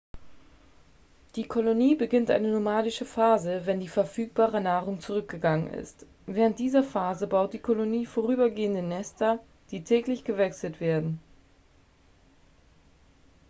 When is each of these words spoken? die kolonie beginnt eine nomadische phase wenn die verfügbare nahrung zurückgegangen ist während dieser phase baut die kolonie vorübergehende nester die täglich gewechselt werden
die 1.35 1.43
kolonie 1.45 1.93
beginnt 1.95 2.31
eine 2.31 2.47
nomadische 2.51 3.05
phase 3.05 3.67
wenn 3.67 3.79
die 3.79 3.87
verfügbare 3.87 4.59
nahrung 4.59 4.99
zurückgegangen 4.99 5.71
ist 5.75 6.07
während 6.25 6.57
dieser 6.57 6.81
phase 6.81 7.27
baut 7.27 7.53
die 7.53 7.59
kolonie 7.59 8.07
vorübergehende 8.07 8.81
nester 8.81 9.37
die 9.69 9.83
täglich 9.83 10.23
gewechselt 10.23 10.79
werden 10.79 11.19